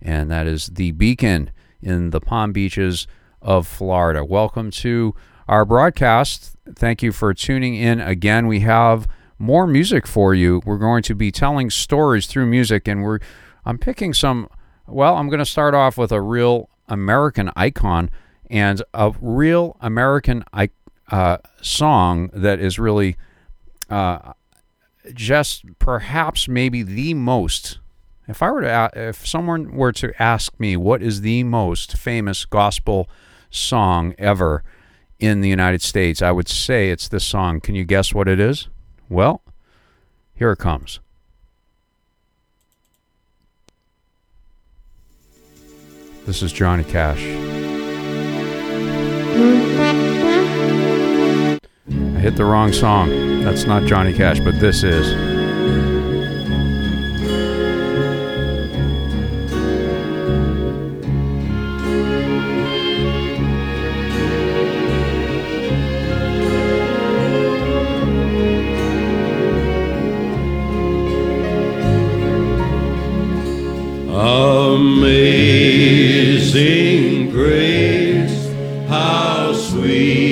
and 0.00 0.30
that 0.30 0.46
is 0.46 0.66
the 0.66 0.92
Beacon 0.92 1.50
in 1.80 2.10
the 2.10 2.20
Palm 2.20 2.52
Beaches 2.52 3.06
of 3.40 3.66
Florida. 3.66 4.24
Welcome 4.24 4.70
to 4.72 5.14
our 5.46 5.64
broadcast. 5.64 6.56
Thank 6.74 7.02
you 7.02 7.12
for 7.12 7.32
tuning 7.32 7.74
in 7.74 8.00
again. 8.00 8.46
We 8.46 8.60
have 8.60 9.06
more 9.38 9.66
music 9.66 10.06
for 10.06 10.34
you. 10.34 10.60
We're 10.64 10.78
going 10.78 11.02
to 11.04 11.14
be 11.14 11.30
telling 11.30 11.70
stories 11.70 12.26
through 12.26 12.46
music, 12.46 12.88
and 12.88 13.02
we're 13.02 13.20
I'm 13.64 13.78
picking 13.78 14.12
some. 14.12 14.48
Well, 14.88 15.16
I'm 15.16 15.28
going 15.28 15.38
to 15.38 15.46
start 15.46 15.74
off 15.74 15.96
with 15.96 16.10
a 16.10 16.20
real 16.20 16.68
American 16.88 17.50
icon 17.54 18.10
and 18.50 18.82
a 18.92 19.12
real 19.20 19.76
American 19.80 20.44
icon 20.52 20.74
uh, 21.12 21.36
song 21.60 22.30
that 22.32 22.58
is 22.58 22.78
really 22.78 23.16
uh, 23.90 24.32
just 25.12 25.64
perhaps 25.78 26.48
maybe 26.48 26.82
the 26.82 27.14
most. 27.14 27.78
If 28.26 28.42
I 28.42 28.50
were 28.50 28.62
to, 28.62 28.90
if 28.94 29.26
someone 29.26 29.76
were 29.76 29.92
to 29.92 30.20
ask 30.20 30.58
me 30.58 30.76
what 30.76 31.02
is 31.02 31.20
the 31.20 31.44
most 31.44 31.98
famous 31.98 32.46
gospel 32.46 33.10
song 33.50 34.14
ever 34.16 34.64
in 35.18 35.42
the 35.42 35.50
United 35.50 35.82
States, 35.82 36.22
I 36.22 36.32
would 36.32 36.48
say 36.48 36.90
it's 36.90 37.08
this 37.08 37.26
song. 37.26 37.60
Can 37.60 37.74
you 37.74 37.84
guess 37.84 38.14
what 38.14 38.26
it 38.26 38.40
is? 38.40 38.68
Well, 39.10 39.42
here 40.34 40.52
it 40.52 40.58
comes. 40.58 40.98
This 46.24 46.42
is 46.42 46.52
Johnny 46.52 46.84
Cash. 46.84 47.20
Hit 52.22 52.36
the 52.36 52.44
wrong 52.44 52.72
song. 52.72 53.10
That's 53.42 53.64
not 53.64 53.82
Johnny 53.82 54.12
Cash, 54.12 54.38
but 54.38 54.60
this 54.60 54.84
is. 54.84 55.12
Amazing 76.44 77.30
grace, 77.30 78.48
how 78.88 79.52
sweet 79.54 80.31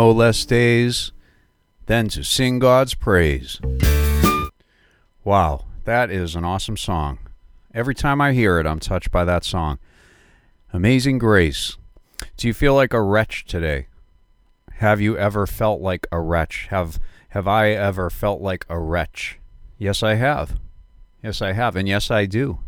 No 0.00 0.10
less 0.10 0.46
days 0.46 1.12
than 1.84 2.08
to 2.08 2.24
sing 2.24 2.58
God's 2.58 2.94
praise. 2.94 3.60
Wow, 5.24 5.66
that 5.84 6.10
is 6.10 6.34
an 6.34 6.42
awesome 6.42 6.78
song. 6.78 7.18
Every 7.74 7.94
time 7.94 8.18
I 8.18 8.32
hear 8.32 8.58
it, 8.58 8.66
I'm 8.66 8.80
touched 8.80 9.10
by 9.10 9.26
that 9.26 9.44
song. 9.44 9.78
Amazing 10.72 11.18
Grace. 11.18 11.76
Do 12.38 12.48
you 12.48 12.54
feel 12.54 12.74
like 12.74 12.94
a 12.94 13.02
wretch 13.02 13.44
today? 13.44 13.88
Have 14.76 15.02
you 15.02 15.18
ever 15.18 15.46
felt 15.46 15.82
like 15.82 16.06
a 16.10 16.18
wretch? 16.18 16.68
Have 16.70 16.98
have 17.36 17.46
I 17.46 17.72
ever 17.72 18.08
felt 18.08 18.40
like 18.40 18.64
a 18.70 18.78
wretch? 18.78 19.38
Yes, 19.76 20.02
I 20.02 20.14
have. 20.14 20.58
Yes, 21.22 21.42
I 21.42 21.52
have, 21.52 21.76
and 21.76 21.86
yes, 21.86 22.10
I 22.10 22.24
do. 22.24 22.60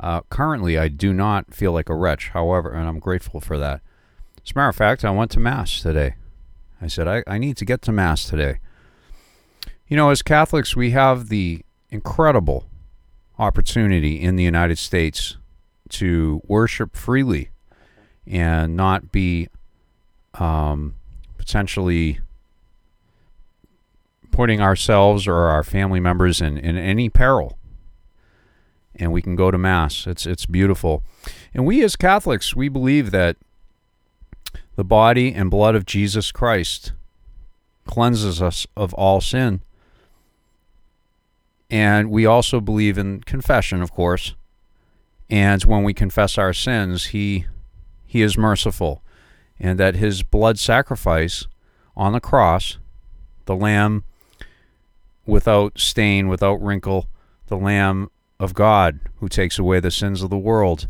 Uh, 0.00 0.22
currently, 0.30 0.78
I 0.78 0.88
do 0.88 1.12
not 1.12 1.52
feel 1.52 1.72
like 1.72 1.90
a 1.90 1.94
wretch. 1.94 2.30
However, 2.30 2.70
and 2.70 2.88
I'm 2.88 2.98
grateful 2.98 3.40
for 3.40 3.58
that. 3.58 3.82
As 4.42 4.52
a 4.52 4.54
matter 4.54 4.70
of 4.70 4.76
fact, 4.76 5.04
I 5.04 5.10
went 5.10 5.32
to 5.32 5.38
Mass 5.38 5.82
today. 5.82 6.14
I 6.80 6.86
said, 6.86 7.06
I, 7.06 7.22
I 7.26 7.38
need 7.38 7.56
to 7.58 7.64
get 7.64 7.82
to 7.82 7.92
Mass 7.92 8.24
today. 8.24 8.58
You 9.86 9.96
know, 9.96 10.10
as 10.10 10.22
Catholics, 10.22 10.74
we 10.76 10.90
have 10.92 11.28
the 11.28 11.64
incredible 11.90 12.66
opportunity 13.38 14.20
in 14.20 14.36
the 14.36 14.44
United 14.44 14.78
States 14.78 15.36
to 15.90 16.40
worship 16.46 16.96
freely 16.96 17.50
and 18.26 18.76
not 18.76 19.10
be 19.10 19.48
um, 20.34 20.94
potentially 21.36 22.20
putting 24.30 24.60
ourselves 24.60 25.26
or 25.26 25.34
our 25.34 25.64
family 25.64 26.00
members 26.00 26.40
in, 26.40 26.56
in 26.56 26.76
any 26.76 27.08
peril. 27.08 27.58
And 28.94 29.12
we 29.12 29.22
can 29.22 29.34
go 29.34 29.50
to 29.50 29.58
Mass. 29.58 30.06
It's, 30.06 30.26
it's 30.26 30.46
beautiful. 30.46 31.02
And 31.52 31.66
we 31.66 31.82
as 31.82 31.96
Catholics, 31.96 32.54
we 32.54 32.68
believe 32.68 33.10
that 33.10 33.36
the 34.80 34.84
body 34.84 35.34
and 35.34 35.50
blood 35.50 35.74
of 35.74 35.84
Jesus 35.84 36.32
Christ 36.32 36.92
cleanses 37.86 38.40
us 38.40 38.66
of 38.74 38.94
all 38.94 39.20
sin. 39.20 39.60
And 41.68 42.10
we 42.10 42.24
also 42.24 42.62
believe 42.62 42.96
in 42.96 43.20
confession, 43.20 43.82
of 43.82 43.92
course. 43.92 44.34
And 45.28 45.62
when 45.64 45.84
we 45.84 45.92
confess 45.92 46.38
our 46.38 46.54
sins, 46.54 47.08
he 47.08 47.44
he 48.06 48.22
is 48.22 48.38
merciful 48.38 49.02
and 49.58 49.78
that 49.78 49.96
his 49.96 50.22
blood 50.22 50.58
sacrifice 50.58 51.46
on 51.94 52.14
the 52.14 52.18
cross, 52.18 52.78
the 53.44 53.54
lamb 53.54 54.04
without 55.26 55.78
stain, 55.78 56.26
without 56.26 56.54
wrinkle, 56.54 57.06
the 57.48 57.58
lamb 57.58 58.10
of 58.38 58.54
God 58.54 58.98
who 59.16 59.28
takes 59.28 59.58
away 59.58 59.78
the 59.78 59.90
sins 59.90 60.22
of 60.22 60.30
the 60.30 60.38
world, 60.38 60.88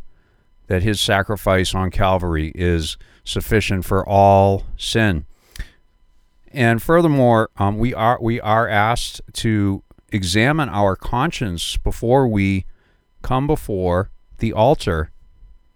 that 0.70 0.84
his 0.84 1.00
sacrifice 1.00 1.74
on 1.74 1.90
Calvary 1.90 2.52
is 2.54 2.96
sufficient 3.24 3.84
for 3.84 4.08
all 4.08 4.66
sin. 4.76 5.26
And 6.52 6.80
furthermore, 6.80 7.50
um, 7.56 7.76
we 7.76 7.92
are 7.92 8.18
we 8.22 8.40
are 8.40 8.68
asked 8.68 9.20
to 9.32 9.82
examine 10.12 10.68
our 10.68 10.94
conscience 10.94 11.76
before 11.76 12.28
we 12.28 12.66
come 13.20 13.48
before 13.48 14.12
the 14.38 14.52
altar 14.52 15.10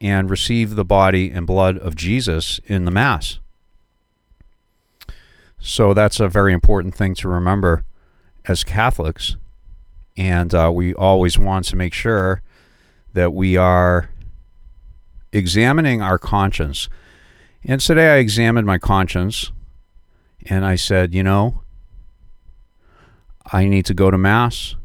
and 0.00 0.31
receive 0.31 0.76
the 0.76 0.85
body 0.85 1.29
and 1.29 1.44
blood 1.44 1.76
of 1.79 1.97
Jesus 1.97 2.61
in 2.67 2.85
the 2.85 2.93
Mass. 2.93 3.40
So 5.58 5.93
that's 5.93 6.20
a 6.20 6.29
very 6.29 6.52
important 6.52 6.94
thing 6.94 7.17
to 7.17 7.29
remember 7.29 7.85
as 8.44 8.62
Catholics. 8.62 9.35
And 10.17 10.55
uh, 10.55 10.70
we 10.73 10.94
always 10.94 11.37
want 11.37 11.64
to 11.64 11.76
make 11.76 11.94
sure 11.94 12.43
that 13.12 13.32
we 13.32 13.56
are 13.56 14.11
examining 15.35 16.01
our 16.01 16.19
conscience. 16.19 16.89
And 17.65 17.81
today 17.81 18.15
I 18.15 18.17
examined 18.17 18.67
my 18.67 18.79
conscience 18.79 19.51
and 20.47 20.65
I 20.65 20.77
said, 20.77 21.13
you 21.13 21.23
know, 21.23 21.63
I 23.53 23.67
need 23.67 23.85
to 23.87 23.95
go 23.95 24.11
to 24.11 24.17
Mass. 24.17 24.77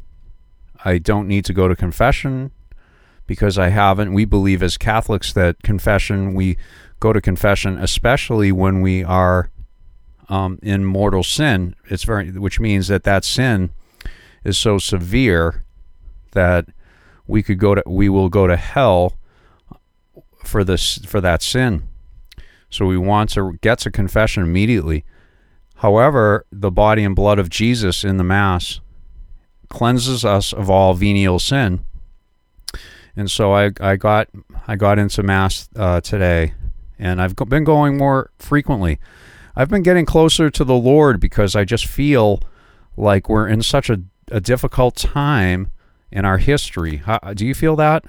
I 0.84 0.98
don't 0.98 1.28
need 1.28 1.44
to 1.46 1.52
go 1.52 1.68
to 1.68 1.76
confession 1.76 2.50
because 3.26 3.58
I 3.58 3.68
haven't. 3.68 4.12
We 4.12 4.24
believe 4.24 4.62
as 4.62 4.76
Catholics 4.76 5.32
that 5.34 5.62
confession, 5.62 6.34
we 6.34 6.56
go 6.98 7.12
to 7.12 7.20
confession, 7.20 7.78
especially 7.78 8.50
when 8.50 8.80
we 8.80 9.04
are 9.04 9.50
um, 10.28 10.58
in 10.62 10.84
mortal 10.84 11.22
sin. 11.22 11.76
It's 11.86 12.04
very, 12.04 12.30
which 12.32 12.58
means 12.58 12.88
that 12.88 13.04
that 13.04 13.24
sin 13.24 13.70
is 14.42 14.58
so 14.58 14.78
severe 14.78 15.64
that 16.32 16.66
we 17.26 17.42
could 17.42 17.58
go 17.58 17.74
to, 17.76 17.82
we 17.86 18.08
will 18.08 18.28
go 18.28 18.46
to 18.46 18.56
hell 18.56 19.14
for 20.44 20.64
this 20.64 20.98
for 20.98 21.20
that 21.20 21.42
sin. 21.42 21.88
So 22.68 22.86
we 22.86 22.96
wants 22.96 23.36
or 23.36 23.52
gets 23.52 23.86
a 23.86 23.90
confession 23.90 24.42
immediately. 24.42 25.04
However, 25.76 26.46
the 26.52 26.70
body 26.70 27.04
and 27.04 27.16
blood 27.16 27.38
of 27.38 27.48
Jesus 27.48 28.04
in 28.04 28.16
the 28.16 28.24
Mass 28.24 28.80
cleanses 29.68 30.24
us 30.24 30.52
of 30.52 30.68
all 30.68 30.94
venial 30.94 31.38
sin 31.38 31.84
and 33.16 33.30
so 33.30 33.52
I, 33.54 33.70
I 33.80 33.96
got 33.96 34.28
I 34.66 34.76
got 34.76 34.98
into 34.98 35.22
mass 35.22 35.68
uh, 35.76 36.00
today, 36.00 36.54
and 36.98 37.20
I've 37.20 37.36
been 37.36 37.64
going 37.64 37.96
more 37.96 38.30
frequently. 38.38 38.98
I've 39.56 39.68
been 39.68 39.82
getting 39.82 40.06
closer 40.06 40.48
to 40.50 40.64
the 40.64 40.74
Lord 40.74 41.20
because 41.20 41.56
I 41.56 41.64
just 41.64 41.86
feel 41.86 42.40
like 42.96 43.28
we're 43.28 43.48
in 43.48 43.62
such 43.62 43.90
a, 43.90 44.02
a 44.30 44.40
difficult 44.40 44.96
time 44.96 45.70
in 46.10 46.24
our 46.24 46.38
history. 46.38 46.96
How, 46.96 47.18
do 47.34 47.44
you 47.44 47.54
feel 47.54 47.76
that? 47.76 48.04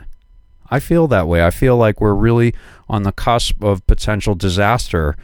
I 0.72 0.80
feel 0.80 1.08
that 1.10 1.28
way. 1.28 1.46
I 1.46 1.52
feel 1.52 1.76
like 1.76 2.00
we're 2.00 2.16
really 2.16 2.56
on 2.90 3.04
the 3.04 3.12
cusp 3.12 3.62
of 3.62 3.86
potential 3.86 4.36
disaster. 4.36 5.18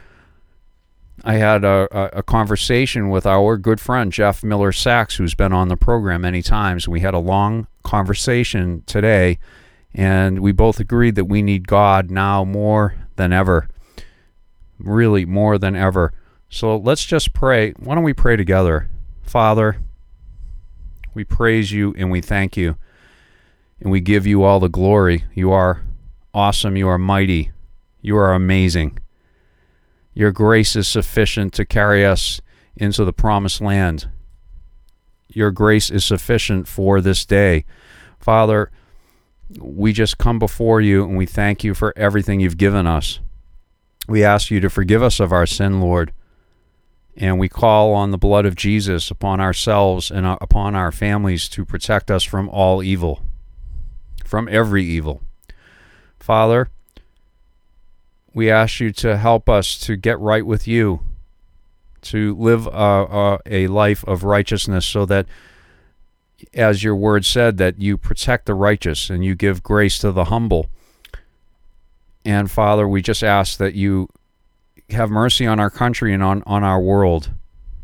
I 1.24 1.34
had 1.34 1.64
a, 1.64 1.88
a, 1.90 2.18
a, 2.18 2.22
conversation 2.22 3.08
with 3.08 3.26
our 3.26 3.56
good 3.56 3.80
friend 3.80 4.12
Jeff 4.12 4.44
Miller 4.44 4.70
Sachs, 4.70 5.16
who's 5.16 5.34
been 5.34 5.52
on 5.52 5.68
the 5.68 5.76
program 5.76 6.20
many 6.20 6.42
times. 6.42 6.86
We 6.86 7.00
had 7.00 7.14
a 7.14 7.18
long 7.18 7.66
conversation 7.82 8.84
today, 8.86 9.38
and 9.92 10.40
we 10.40 10.52
both 10.52 10.78
agreed 10.78 11.16
that 11.16 11.24
we 11.24 11.42
need 11.42 11.66
God 11.66 12.10
now 12.10 12.44
more 12.44 12.94
than 13.16 13.32
ever. 13.32 13.68
Really, 14.78 15.24
more 15.24 15.58
than 15.58 15.74
ever. 15.74 16.12
So 16.50 16.76
let's 16.76 17.04
just 17.04 17.32
pray. 17.32 17.72
Why 17.72 17.94
don't 17.94 18.04
we 18.04 18.14
pray 18.14 18.36
together? 18.36 18.88
Father, 19.22 19.78
we 21.14 21.24
praise 21.24 21.72
you 21.72 21.94
and 21.98 22.10
we 22.10 22.20
thank 22.20 22.56
you. 22.56 22.76
And 23.80 23.90
we 23.90 24.00
give 24.00 24.26
you 24.26 24.42
all 24.42 24.60
the 24.60 24.68
glory. 24.68 25.24
You 25.34 25.52
are 25.52 25.82
awesome. 26.34 26.76
You 26.76 26.88
are 26.88 26.98
mighty. 26.98 27.52
You 28.00 28.16
are 28.16 28.32
amazing. 28.32 28.98
Your 30.14 30.32
grace 30.32 30.74
is 30.74 30.88
sufficient 30.88 31.52
to 31.54 31.64
carry 31.64 32.04
us 32.04 32.40
into 32.76 33.04
the 33.04 33.12
promised 33.12 33.60
land. 33.60 34.08
Your 35.28 35.50
grace 35.50 35.90
is 35.90 36.04
sufficient 36.04 36.66
for 36.66 37.00
this 37.00 37.24
day. 37.24 37.64
Father, 38.18 38.70
we 39.60 39.92
just 39.92 40.18
come 40.18 40.38
before 40.38 40.80
you 40.80 41.04
and 41.04 41.16
we 41.16 41.26
thank 41.26 41.62
you 41.64 41.74
for 41.74 41.92
everything 41.96 42.40
you've 42.40 42.56
given 42.56 42.86
us. 42.86 43.20
We 44.08 44.24
ask 44.24 44.50
you 44.50 44.60
to 44.60 44.70
forgive 44.70 45.02
us 45.02 45.20
of 45.20 45.32
our 45.32 45.46
sin, 45.46 45.80
Lord. 45.80 46.12
And 47.16 47.38
we 47.38 47.48
call 47.48 47.92
on 47.94 48.10
the 48.10 48.18
blood 48.18 48.46
of 48.46 48.54
Jesus 48.54 49.10
upon 49.10 49.40
ourselves 49.40 50.10
and 50.10 50.24
upon 50.26 50.74
our 50.74 50.92
families 50.92 51.48
to 51.50 51.64
protect 51.64 52.10
us 52.10 52.22
from 52.22 52.48
all 52.48 52.82
evil, 52.82 53.22
from 54.28 54.46
every 54.50 54.84
evil. 54.84 55.22
Father, 56.20 56.68
we 58.34 58.50
ask 58.50 58.78
you 58.78 58.92
to 58.92 59.16
help 59.16 59.48
us 59.48 59.78
to 59.80 59.96
get 59.96 60.18
right 60.20 60.44
with 60.44 60.68
you, 60.68 61.00
to 62.02 62.34
live 62.36 62.66
a, 62.66 62.70
a, 62.70 63.38
a 63.46 63.66
life 63.68 64.04
of 64.06 64.24
righteousness 64.24 64.84
so 64.84 65.06
that 65.06 65.26
as 66.52 66.84
your 66.84 66.94
word 66.94 67.24
said, 67.24 67.56
that 67.56 67.80
you 67.80 67.96
protect 67.96 68.44
the 68.44 68.54
righteous 68.54 69.10
and 69.10 69.24
you 69.24 69.34
give 69.34 69.62
grace 69.62 69.98
to 70.00 70.12
the 70.12 70.26
humble. 70.26 70.68
And 72.24 72.50
Father, 72.50 72.86
we 72.86 73.00
just 73.00 73.24
ask 73.24 73.58
that 73.58 73.74
you 73.74 74.08
have 74.90 75.10
mercy 75.10 75.46
on 75.46 75.58
our 75.58 75.70
country 75.70 76.12
and 76.12 76.22
on, 76.22 76.42
on 76.46 76.62
our 76.62 76.80
world. 76.80 77.30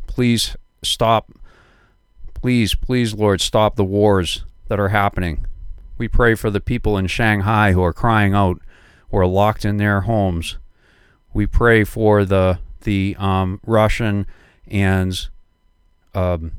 Please 0.07 0.57
stop, 0.83 1.33
please, 2.35 2.75
please, 2.75 3.15
Lord, 3.15 3.41
stop 3.41 3.77
the 3.77 3.85
wars 3.85 4.45
that 4.69 4.79
are 4.79 4.91
happening. 4.91 5.47
We 5.97 6.09
pray 6.09 6.35
for 6.35 6.51
the 6.51 6.61
people 6.61 6.99
in 6.99 7.07
Shanghai 7.07 7.73
who 7.73 7.83
are 7.83 7.93
crying 7.93 8.35
out, 8.35 8.61
who 9.11 9.19
are 9.19 9.27
locked 9.27 9.65
in 9.65 9.77
their 9.77 10.03
homes. 10.03 10.59
We 11.33 11.47
pray 11.47 11.85
for 11.85 12.25
the 12.25 12.59
the 12.83 13.17
um, 13.19 13.61
Russian 13.67 14.27
and 14.69 15.29
um, 16.15 16.53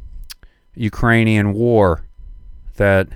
Ukrainian 0.73 1.53
war 1.53 2.05
that 2.75 3.07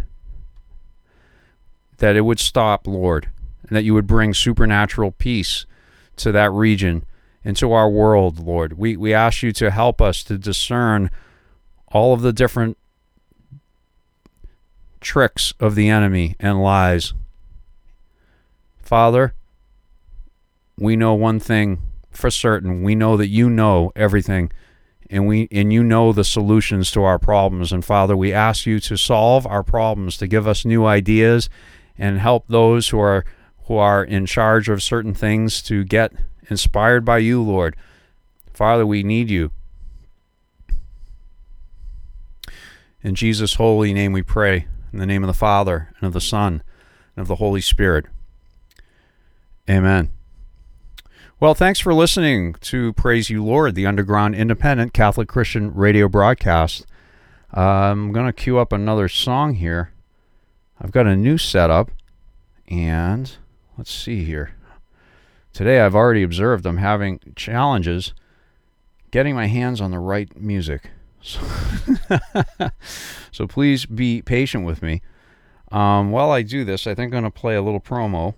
that 1.98 2.16
it 2.16 2.22
would 2.22 2.40
stop, 2.40 2.88
Lord, 2.88 3.30
and 3.68 3.76
that 3.76 3.84
you 3.84 3.94
would 3.94 4.08
bring 4.08 4.34
supernatural 4.34 5.12
peace 5.12 5.66
to 6.18 6.32
that 6.32 6.52
region 6.52 7.06
and 7.44 7.56
to 7.58 7.72
our 7.72 7.90
world, 7.90 8.40
Lord. 8.40 8.78
We 8.78 8.96
we 8.98 9.14
ask 9.14 9.44
you 9.44 9.52
to 9.54 9.72
help 9.72 10.02
us 10.02 10.24
to 10.26 10.38
discern 10.38 11.12
all 11.88 12.14
of 12.14 12.22
the 12.22 12.34
different 12.34 12.78
tricks 15.02 15.54
of 15.60 15.76
the 15.76 15.90
enemy 15.90 16.36
and 16.40 16.62
lies. 16.62 17.14
Father, 18.82 19.34
we 20.78 20.96
know 20.96 21.14
one 21.14 21.40
thing 21.40 21.82
for 22.12 22.30
certain. 22.30 22.84
We 22.84 22.96
know 22.96 23.18
that 23.18 23.28
you 23.28 23.50
know 23.50 23.92
everything 23.96 24.52
and 25.10 25.28
we 25.28 25.48
and 25.52 25.74
you 25.74 25.84
know 25.84 26.14
the 26.14 26.24
solutions 26.24 26.92
to 26.92 27.04
our 27.04 27.20
problems 27.20 27.72
and 27.72 27.84
father 27.84 28.16
we 28.16 28.32
ask 28.32 28.66
you 28.66 28.80
to 28.80 28.96
solve 28.96 29.46
our 29.48 29.64
problems 29.64 30.18
to 30.18 30.28
give 30.28 30.48
us 30.48 30.66
new 30.66 30.86
ideas 30.86 31.50
and 31.98 32.20
help 32.20 32.46
those 32.48 32.90
who 32.90 33.00
are 33.00 33.26
who 33.66 33.76
are 33.76 34.04
in 34.04 34.26
charge 34.26 34.70
of 34.70 34.84
certain 34.84 35.14
things 35.14 35.62
to 35.62 35.84
get 35.84 36.14
inspired 36.50 37.04
by 37.04 37.18
you 37.18 37.42
lord 37.42 37.76
father 38.54 38.86
we 38.86 39.04
need 39.04 39.30
you 39.30 39.52
in 43.02 43.16
jesus 43.16 43.56
holy 43.56 43.94
name 43.94 44.12
we 44.12 44.22
pray 44.22 44.68
in 44.92 45.00
the 45.00 45.06
name 45.06 45.24
of 45.24 45.28
the 45.28 45.34
father 45.34 45.94
and 46.00 46.08
of 46.08 46.14
the 46.14 46.22
son 46.22 46.64
and 47.16 47.22
of 47.22 47.28
the 47.28 47.36
holy 47.36 47.62
spirit 47.62 48.06
amen 49.70 50.10
well, 51.42 51.54
thanks 51.54 51.80
for 51.80 51.94
listening 51.94 52.56
to 52.60 52.92
Praise 52.92 53.30
You 53.30 53.42
Lord, 53.42 53.74
the 53.74 53.86
underground 53.86 54.36
independent 54.36 54.92
Catholic 54.92 55.30
Christian 55.30 55.74
radio 55.74 56.10
broadcast. 56.10 56.86
Uh, 57.56 57.62
I'm 57.62 58.12
going 58.12 58.26
to 58.26 58.34
cue 58.34 58.58
up 58.58 58.74
another 58.74 59.08
song 59.08 59.54
here. 59.54 59.94
I've 60.82 60.92
got 60.92 61.08
a 61.08 61.16
new 61.16 61.38
setup, 61.38 61.92
and 62.68 63.32
let's 63.78 63.90
see 63.90 64.26
here. 64.26 64.54
today 65.54 65.80
I've 65.80 65.96
already 65.96 66.24
observed 66.24 66.66
I'm 66.66 66.76
having 66.76 67.22
challenges 67.38 68.14
getting 69.12 69.34
my 69.34 69.48
hands 69.48 69.80
on 69.80 69.92
the 69.92 70.00
right 70.00 70.36
music. 70.36 70.90
So, 71.22 71.40
so 73.32 73.48
please 73.48 73.86
be 73.86 74.22
patient 74.22 74.66
with 74.66 74.82
me. 74.82 75.02
Um, 75.72 76.12
while 76.12 76.32
I 76.32 76.42
do 76.42 76.64
this, 76.64 76.88
I 76.88 76.96
think 76.96 77.14
I'm 77.14 77.22
going 77.22 77.24
to 77.24 77.32
play 77.32 77.56
a 77.56 77.62
little 77.62 77.82
promo 77.82 78.36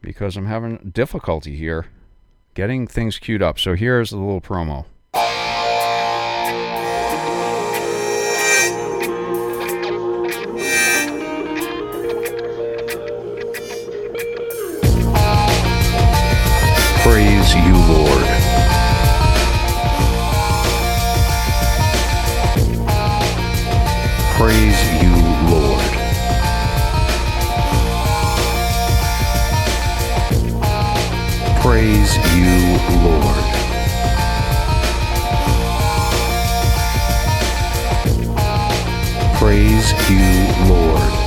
because 0.00 0.36
I'm 0.36 0.46
having 0.46 0.90
difficulty 0.92 1.56
here 1.56 1.86
getting 2.54 2.86
things 2.86 3.18
queued 3.18 3.42
up. 3.42 3.58
So 3.58 3.74
here's 3.74 4.12
a 4.12 4.16
little 4.16 4.40
promo. 4.40 4.86
Praise 17.02 17.54
you, 17.54 17.76
Lord. 17.92 18.83
Praise 24.44 25.02
you, 25.02 25.16
Lord. 25.48 25.90
Praise 31.62 32.16
you, 32.36 32.52
Lord. 33.06 33.44
Praise 39.38 39.92
you, 40.10 40.68
Lord. 40.68 41.23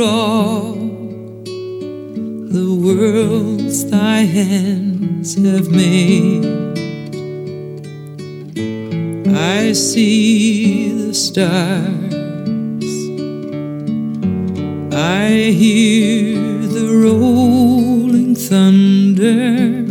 All 0.00 0.74
the 2.56 2.74
worlds 2.84 3.84
thy 3.90 4.22
hands 4.22 5.34
have 5.34 5.70
made, 5.70 6.44
I 9.28 9.72
see 9.72 10.92
the 11.06 11.14
stars. 11.14 12.14
I 14.92 15.50
hear 15.52 16.58
the 16.66 16.88
rolling 17.04 18.34
thunder, 18.34 19.84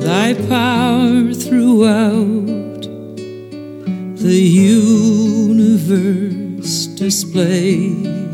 thy 0.00 0.34
power 0.48 1.32
throughout 1.32 2.82
the 4.16 4.40
universe 4.40 5.74
displayed. 6.86 8.33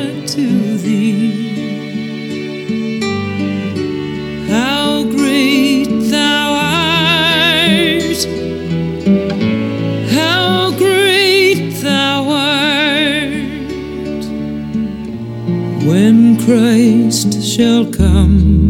shall 17.55 17.85
come 17.91 18.61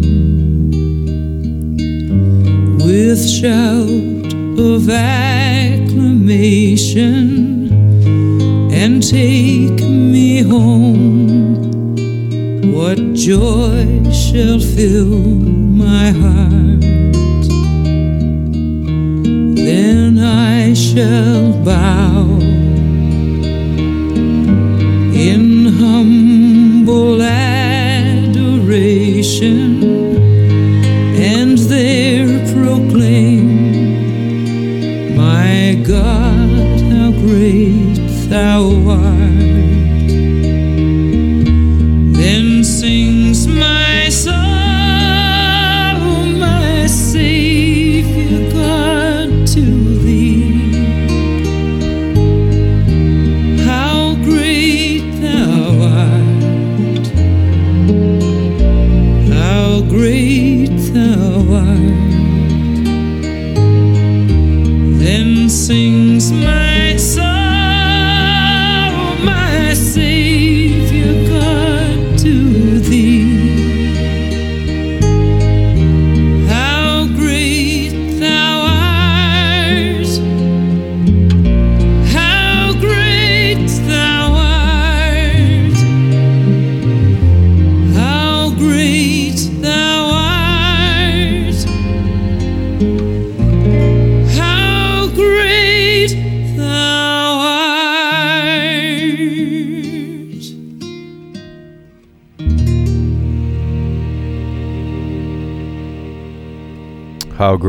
with 2.80 3.30
shout 3.30 4.34
of 4.58 4.90
acclamation 4.90 6.02
and 8.74 9.08
take 9.08 9.80
me 9.88 10.42
home. 10.42 11.62
What 12.74 13.14
joy 13.14 13.86
shall 14.12 14.60
fill 14.60 15.20
my 15.86 16.10
heart? 16.10 16.82
then 19.56 20.18
I 20.18 20.74
shall 20.74 21.54
bow 21.64 22.31
adoration 29.42 29.71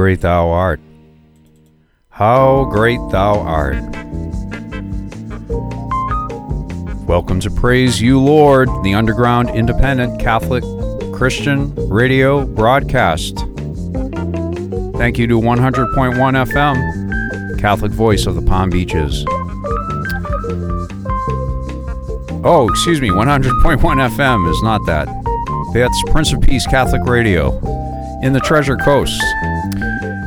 great 0.03 0.21
thou 0.21 0.49
art. 0.49 0.81
How 2.09 2.65
great 2.65 2.99
thou 3.13 3.39
art. 3.39 3.81
Welcome 7.07 7.39
to 7.39 7.51
Praise 7.53 8.03
You 8.03 8.19
Lord, 8.19 8.69
the 8.83 8.95
underground 8.95 9.51
independent 9.51 10.21
Catholic 10.21 10.65
Christian 11.15 11.73
radio 11.89 12.45
broadcast. 12.45 13.37
Thank 14.97 15.19
you 15.19 15.29
to 15.29 15.41
100.1 15.41 16.17
FM, 16.51 17.61
Catholic 17.61 17.93
Voice 17.93 18.27
of 18.27 18.35
the 18.35 18.43
Palm 18.43 18.71
Beaches. 18.71 19.25
Oh, 22.45 22.69
excuse 22.69 23.01
me, 23.01 23.11
100.1 23.11 23.79
FM 23.79 24.51
is 24.51 24.63
not 24.65 24.85
that. 24.87 25.07
That's 25.73 26.03
Prince 26.11 26.33
of 26.33 26.41
Peace 26.41 26.67
Catholic 26.67 27.05
Radio 27.05 27.57
in 28.25 28.33
the 28.33 28.41
Treasure 28.41 28.77
Coast. 28.77 29.23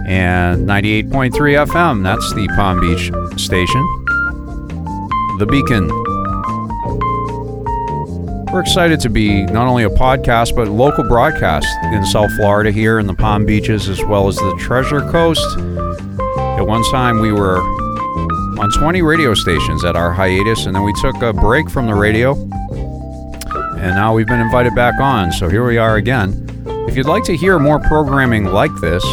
And 0.07 0.67
98.3 0.67 1.31
FM, 1.31 2.03
that's 2.03 2.33
the 2.33 2.47
Palm 2.55 2.79
Beach 2.79 3.11
station. 3.39 3.81
The 5.39 5.47
Beacon. 5.49 5.87
We're 8.53 8.61
excited 8.61 8.99
to 9.01 9.09
be 9.09 9.43
not 9.45 9.67
only 9.67 9.83
a 9.83 9.89
podcast, 9.89 10.55
but 10.55 10.67
local 10.67 11.03
broadcast 11.03 11.67
in 11.85 12.05
South 12.05 12.31
Florida 12.35 12.71
here 12.71 12.99
in 12.99 13.07
the 13.07 13.15
Palm 13.15 13.45
Beaches 13.45 13.89
as 13.89 14.03
well 14.05 14.27
as 14.27 14.35
the 14.37 14.55
Treasure 14.59 15.01
Coast. 15.11 15.57
At 16.37 16.61
one 16.61 16.83
time, 16.91 17.19
we 17.19 17.33
were 17.33 17.57
on 17.57 18.71
20 18.79 19.01
radio 19.01 19.33
stations 19.33 19.83
at 19.83 19.95
our 19.95 20.13
hiatus, 20.13 20.67
and 20.67 20.75
then 20.75 20.83
we 20.83 20.93
took 21.01 21.21
a 21.21 21.33
break 21.33 21.69
from 21.69 21.87
the 21.87 21.95
radio. 21.95 22.33
And 23.77 23.95
now 23.95 24.13
we've 24.13 24.27
been 24.27 24.39
invited 24.39 24.73
back 24.73 24.99
on, 25.01 25.31
so 25.31 25.49
here 25.49 25.65
we 25.65 25.77
are 25.77 25.97
again. 25.97 26.45
If 26.87 26.95
you'd 26.95 27.07
like 27.07 27.23
to 27.25 27.35
hear 27.35 27.59
more 27.59 27.79
programming 27.79 28.45
like 28.45 28.73
this, 28.75 29.03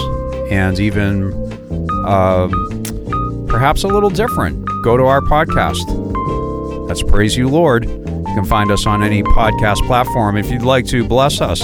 and 0.53 0.79
even 0.79 1.33
um, 2.07 2.53
perhaps 3.49 3.85
a 3.85 3.89
little 3.89 4.11
different, 4.11 4.63
go 4.85 4.99
to 4.99 5.05
our 5.05 5.23
podcast. 5.23 5.87
That's 6.89 7.03
Praise 7.03 7.39
You 7.39 7.49
Lord. 7.49 7.87
You 7.87 8.35
can 8.35 8.45
find 8.45 8.71
us 8.71 8.85
on 8.87 9.03
any 9.03 9.23
podcast 9.23 9.87
platform. 9.87 10.37
If 10.37 10.51
you'd 10.51 10.61
like 10.63 10.85
to 10.89 11.09
bless 11.09 11.41
us, 11.41 11.63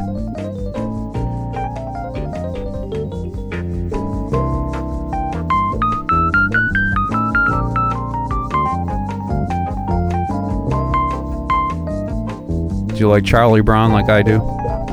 You 13.06 13.10
like 13.10 13.24
Charlie 13.24 13.60
Brown 13.60 13.92
like 13.92 14.08
I 14.08 14.20
do? 14.20 14.42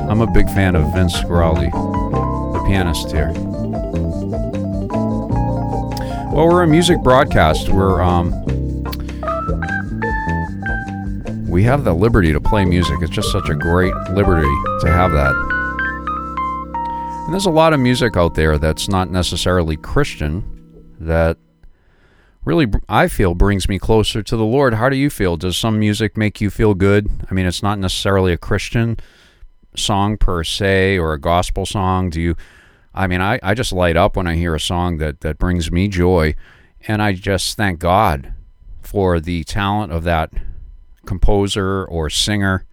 I'm 0.08 0.20
a 0.20 0.30
big 0.30 0.46
fan 0.50 0.76
of 0.76 0.92
Vince 0.94 1.16
Guaraldi, 1.22 1.72
the 2.52 2.64
pianist 2.64 3.10
here. 3.10 3.32
Well, 6.32 6.46
we're 6.46 6.62
a 6.62 6.66
music 6.66 7.02
broadcast. 7.02 7.70
We're 7.70 8.00
um, 8.00 8.30
we 11.48 11.64
have 11.64 11.82
the 11.82 11.92
liberty 11.92 12.32
to 12.32 12.40
play 12.40 12.64
music. 12.64 12.98
It's 13.00 13.10
just 13.10 13.32
such 13.32 13.48
a 13.48 13.54
great 13.56 13.94
liberty 14.10 14.54
to 14.82 14.92
have 14.92 15.10
that. 15.10 15.34
And 17.24 17.32
there's 17.32 17.46
a 17.46 17.50
lot 17.50 17.72
of 17.72 17.80
music 17.80 18.16
out 18.16 18.34
there 18.34 18.58
that's 18.58 18.88
not 18.88 19.10
necessarily 19.10 19.76
Christian 19.76 20.44
that 21.00 21.36
really 22.44 22.66
I 22.88 23.08
feel 23.08 23.34
brings 23.34 23.68
me 23.68 23.78
closer 23.78 24.22
to 24.22 24.36
the 24.36 24.44
Lord. 24.44 24.74
How 24.74 24.88
do 24.88 24.96
you 24.96 25.10
feel? 25.10 25.36
Does 25.36 25.56
some 25.56 25.78
music 25.78 26.16
make 26.16 26.40
you 26.40 26.50
feel 26.50 26.74
good? 26.74 27.10
I 27.30 27.34
mean, 27.34 27.46
it's 27.46 27.62
not 27.62 27.78
necessarily 27.78 28.32
a 28.32 28.38
Christian 28.38 28.98
song 29.76 30.16
per 30.16 30.44
se 30.44 30.98
or 30.98 31.12
a 31.12 31.20
gospel 31.20 31.66
song. 31.66 32.10
Do 32.10 32.20
you 32.20 32.36
I 32.94 33.08
mean, 33.08 33.20
I, 33.20 33.40
I 33.42 33.54
just 33.54 33.72
light 33.72 33.96
up 33.96 34.16
when 34.16 34.28
I 34.28 34.36
hear 34.36 34.54
a 34.54 34.60
song 34.60 34.98
that, 34.98 35.20
that 35.22 35.38
brings 35.38 35.72
me 35.72 35.88
joy. 35.88 36.36
And 36.86 37.02
I 37.02 37.12
just 37.12 37.56
thank 37.56 37.80
God 37.80 38.34
for 38.82 39.18
the 39.18 39.42
talent 39.44 39.92
of 39.92 40.04
that 40.04 40.30
composer 41.04 41.84
or 41.84 42.08
singer, 42.08 42.66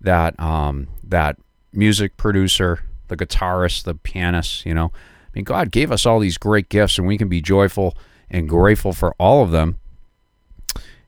that 0.00 0.38
um, 0.38 0.88
that 1.02 1.36
music 1.72 2.16
producer, 2.16 2.84
the 3.08 3.16
guitarist, 3.16 3.84
the 3.84 3.94
pianist, 3.94 4.64
you 4.64 4.74
know. 4.74 4.92
I 4.94 5.30
mean, 5.34 5.44
God 5.44 5.70
gave 5.70 5.90
us 5.90 6.06
all 6.06 6.20
these 6.20 6.38
great 6.38 6.68
gifts, 6.68 6.98
and 6.98 7.06
we 7.06 7.18
can 7.18 7.28
be 7.28 7.40
joyful 7.40 7.96
and 8.30 8.48
grateful 8.48 8.92
for 8.92 9.14
all 9.18 9.42
of 9.42 9.50
them. 9.50 9.78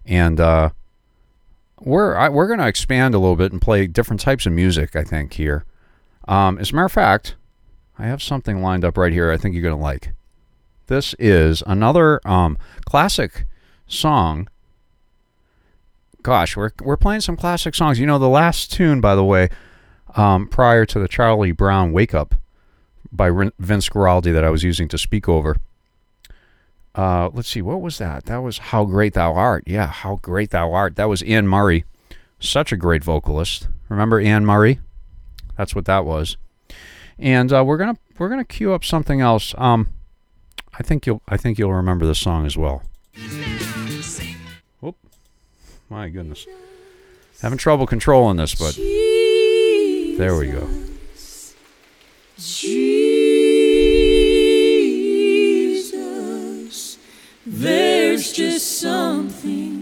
And 0.05 0.41
uh, 0.41 0.71
we're 1.81 2.17
I, 2.17 2.29
we're 2.29 2.47
going 2.49 2.59
to 2.59 2.67
expand 2.67 3.15
a 3.15 3.19
little 3.19 3.37
bit 3.37 3.53
and 3.53 3.61
play 3.61 3.87
different 3.87 4.21
types 4.21 4.47
of 4.47 4.53
music. 4.53 4.97
I 4.97 5.05
think 5.05 5.35
here. 5.35 5.65
Um, 6.29 6.59
as 6.59 6.71
a 6.71 6.75
matter 6.75 6.87
of 6.87 6.93
fact, 6.93 7.37
I 7.99 8.07
have 8.07 8.23
something 8.23 8.63
lined 8.63 8.85
up 8.85 8.97
right 8.97 9.13
here. 9.13 9.31
I 9.31 9.37
think 9.37 9.55
you're 9.55 9.63
going 9.63 9.77
to 9.77 9.83
like. 9.83 10.13
This 10.87 11.15
is 11.19 11.63
another 11.67 12.21
um, 12.27 12.59
classic 12.85 13.47
song. 13.87 14.49
Gosh, 16.23 16.57
we're 16.57 16.71
we're 16.81 16.97
playing 16.97 17.21
some 17.21 17.37
classic 17.37 17.75
songs. 17.75 17.99
You 17.99 18.07
know, 18.07 18.19
the 18.19 18.29
last 18.29 18.73
tune, 18.73 19.01
by 19.01 19.15
the 19.15 19.25
way, 19.25 19.49
um, 20.17 20.49
prior 20.49 20.85
to 20.87 20.99
the 20.99 21.09
Charlie 21.09 21.53
Brown 21.53 21.93
"Wake 21.93 22.15
Up" 22.15 22.35
by 23.11 23.31
Vince 23.59 23.89
Guaraldi 23.89 24.33
that 24.33 24.45
I 24.45 24.51
was 24.51 24.63
using 24.63 24.89
to 24.89 24.99
speak 24.99 25.29
over. 25.29 25.57
Uh, 26.95 27.31
let's 27.33 27.49
see, 27.49 27.63
what 27.63 27.81
was 27.81 27.99
that? 27.99 28.27
That 28.27 28.43
was 28.43 28.59
"How 28.59 28.85
Great 28.85 29.15
Thou 29.15 29.33
Art." 29.35 29.65
Yeah, 29.67 29.87
"How 29.87 30.17
Great 30.17 30.51
Thou 30.51 30.73
Art." 30.73 30.97
That 30.97 31.09
was 31.09 31.23
Anne 31.23 31.47
Murray, 31.49 31.85
such 32.39 32.71
a 32.73 32.77
great 32.77 33.03
vocalist. 33.03 33.69
Remember 33.89 34.21
Anne 34.21 34.45
Murray? 34.45 34.81
That's 35.57 35.75
what 35.75 35.87
that 35.87 36.05
was. 36.05 36.37
And 37.19 37.53
uh, 37.53 37.65
we're 37.65 37.79
gonna 37.79 37.97
we're 38.19 38.29
gonna 38.29 38.45
cue 38.45 38.73
up 38.73 38.85
something 38.85 39.21
else. 39.21 39.55
Um, 39.57 39.89
I 40.79 40.83
think 40.83 41.07
you'll 41.07 41.23
I 41.29 41.37
think 41.37 41.59
you'll 41.59 41.73
remember 41.73 42.07
this 42.07 42.19
song 42.19 42.47
as 42.47 42.57
well. 42.57 42.83
Whoop! 44.81 44.97
My 45.89 46.09
goodness, 46.09 46.47
having 47.41 47.59
trouble 47.59 47.87
controlling 47.87 48.37
this, 48.37 48.55
but 48.55 48.75
there 48.77 50.37
we 50.37 50.49
go. 50.49 50.69
Jesus, 52.37 53.02
there's 57.45 58.33
just 58.33 58.79
something 58.81 59.82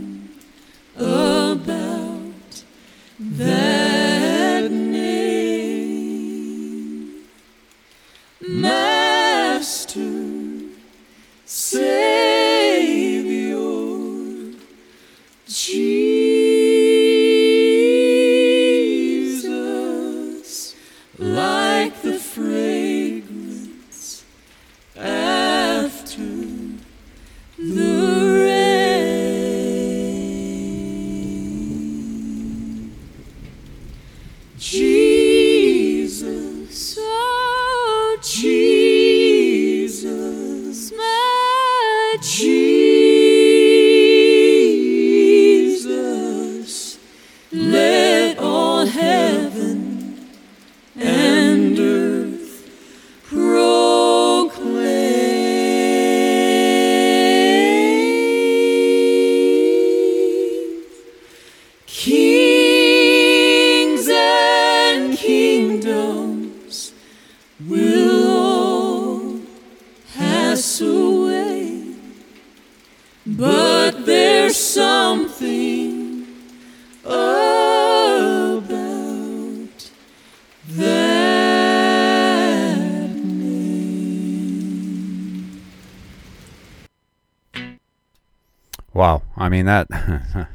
I 89.36 89.48
mean 89.48 89.66
that. 89.66 89.88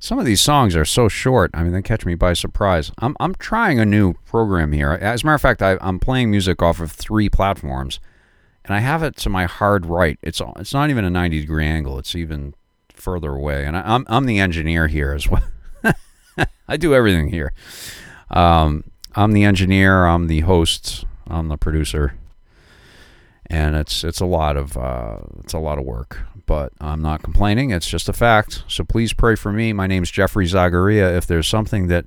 some 0.00 0.18
of 0.18 0.24
these 0.24 0.40
songs 0.40 0.74
are 0.74 0.86
so 0.86 1.08
short. 1.08 1.50
I 1.52 1.62
mean, 1.62 1.72
they 1.72 1.82
catch 1.82 2.06
me 2.06 2.14
by 2.14 2.32
surprise. 2.32 2.90
I'm 2.98 3.14
I'm 3.20 3.34
trying 3.34 3.78
a 3.78 3.84
new 3.84 4.14
program 4.26 4.72
here. 4.72 4.92
As 4.92 5.22
a 5.22 5.26
matter 5.26 5.34
of 5.34 5.42
fact, 5.42 5.62
I, 5.62 5.76
I'm 5.80 6.00
playing 6.00 6.30
music 6.30 6.62
off 6.62 6.80
of 6.80 6.90
three 6.90 7.28
platforms, 7.28 8.00
and 8.64 8.74
I 8.74 8.78
have 8.78 9.02
it 9.02 9.16
to 9.18 9.28
my 9.28 9.44
hard 9.44 9.86
right. 9.86 10.18
It's 10.22 10.40
it's 10.56 10.72
not 10.72 10.90
even 10.90 11.04
a 11.04 11.10
90 11.10 11.40
degree 11.40 11.66
angle. 11.66 11.98
It's 11.98 12.14
even 12.14 12.54
further 12.88 13.32
away, 13.32 13.66
and 13.66 13.76
I, 13.76 13.82
I'm 13.84 14.06
I'm 14.08 14.24
the 14.24 14.40
engineer 14.40 14.88
here 14.88 15.12
as 15.12 15.28
well. 15.28 15.44
I 16.68 16.76
do 16.78 16.94
everything 16.94 17.28
here. 17.28 17.52
Um, 18.30 18.84
I'm 19.14 19.32
the 19.32 19.44
engineer. 19.44 20.06
I'm 20.06 20.28
the 20.28 20.40
host. 20.40 21.04
I'm 21.26 21.48
the 21.48 21.58
producer. 21.58 22.14
And 23.50 23.74
it's 23.74 24.04
it's 24.04 24.20
a 24.20 24.26
lot 24.26 24.56
of 24.56 24.76
uh, 24.76 25.18
it's 25.40 25.52
a 25.52 25.58
lot 25.58 25.78
of 25.78 25.84
work. 25.84 26.20
But 26.46 26.72
I'm 26.80 27.02
not 27.02 27.22
complaining. 27.22 27.70
It's 27.70 27.88
just 27.88 28.08
a 28.08 28.12
fact. 28.12 28.64
So 28.66 28.84
please 28.84 29.12
pray 29.12 29.34
for 29.34 29.52
me. 29.52 29.72
My 29.72 29.86
name's 29.86 30.10
Jeffrey 30.10 30.46
Zagaria. 30.46 31.16
If 31.16 31.26
there's 31.26 31.46
something 31.46 31.88
that 31.88 32.06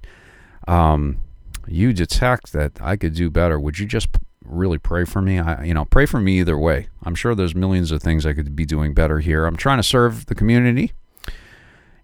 um, 0.68 1.20
you 1.68 1.94
detect 1.94 2.52
that 2.54 2.74
I 2.82 2.98
could 2.98 3.14
do 3.14 3.30
better, 3.30 3.60
would 3.60 3.80
you 3.80 3.86
just 3.86 4.10
really 4.44 4.78
pray 4.78 5.06
for 5.06 5.22
me? 5.22 5.40
I, 5.40 5.64
you 5.64 5.74
know, 5.74 5.86
pray 5.86 6.06
for 6.06 6.20
me 6.20 6.40
either 6.40 6.58
way. 6.58 6.88
I'm 7.04 7.16
sure 7.16 7.36
there's 7.36 7.56
millions 7.56 7.92
of 7.92 8.02
things 8.02 8.26
I 8.26 8.34
could 8.34 8.54
be 8.56 8.66
doing 8.66 8.94
better 8.94 9.20
here. 9.20 9.46
I'm 9.46 9.56
trying 9.56 9.78
to 9.78 9.84
serve 9.84 10.26
the 10.26 10.36
community, 10.36 10.92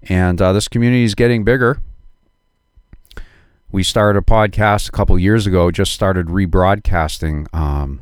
and 0.03 0.41
uh, 0.41 0.53
this 0.53 0.67
community 0.67 1.03
is 1.03 1.15
getting 1.15 1.43
bigger. 1.43 1.81
We 3.71 3.83
started 3.83 4.19
a 4.19 4.23
podcast 4.23 4.87
a 4.87 4.91
couple 4.91 5.19
years 5.19 5.45
ago. 5.45 5.71
Just 5.71 5.91
started 5.91 6.27
rebroadcasting 6.27 7.53
um, 7.53 7.99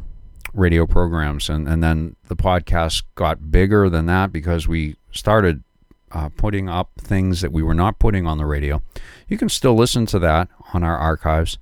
radio 0.54 0.86
programs, 0.86 1.50
and 1.50 1.68
and 1.68 1.84
then 1.84 2.16
the 2.28 2.36
podcast 2.36 3.04
got 3.16 3.52
bigger 3.52 3.90
than 3.90 4.06
that 4.08 4.32
because 4.32 4.68
we 4.68 4.96
started 5.12 5.64
uh, 6.12 6.30
putting 6.30 6.70
up 6.70 6.92
things 6.98 7.42
that 7.42 7.52
we 7.52 7.62
were 7.62 7.74
not 7.74 8.00
putting 8.00 8.26
on 8.26 8.38
the 8.38 8.46
radio. 8.46 8.82
You 9.28 9.38
can 9.38 9.50
still 9.50 9.76
listen 9.76 10.06
to 10.08 10.20
that 10.20 10.50
on 10.74 10.84
our 10.84 10.98
archives. 10.98 11.58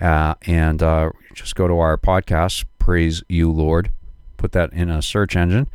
Uh, 0.00 0.34
and 0.46 0.82
uh, 0.82 1.10
just 1.34 1.54
go 1.54 1.68
to 1.68 1.78
our 1.78 1.98
podcast, 1.98 2.64
Praise 2.78 3.22
You 3.28 3.52
Lord. 3.52 3.92
Put 4.38 4.52
that 4.52 4.72
in 4.72 4.88
a 4.88 5.02
search 5.02 5.36
engine 5.36 5.68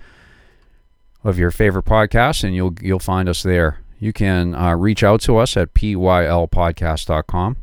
of 1.24 1.38
your 1.38 1.52
favorite 1.52 1.86
podcast, 1.86 2.44
and 2.44 2.56
you'll 2.56 2.74
you'll 2.82 3.00
find 3.00 3.30
us 3.30 3.44
there. 3.44 3.82
You 4.00 4.14
can 4.14 4.56
uh, 4.56 4.76
reach 4.76 5.04
out 5.04 5.22
to 5.22 5.38
us 5.38 5.56
at 5.56 5.74
pylpodcast.com. 5.74 7.58